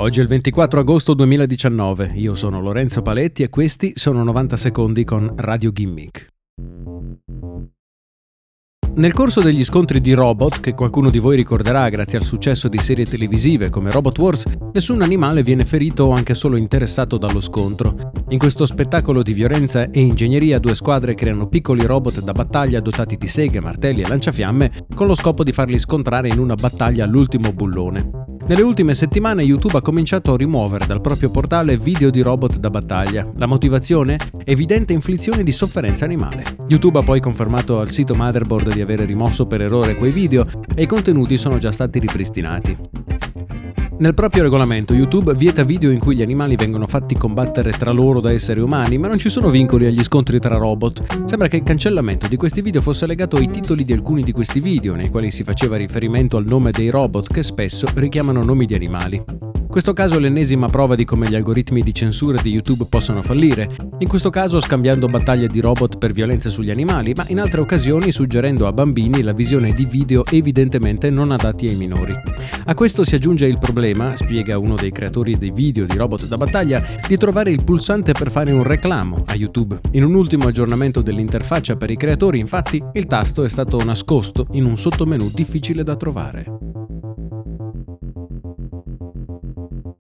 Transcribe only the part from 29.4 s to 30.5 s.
YouTube ha cominciato a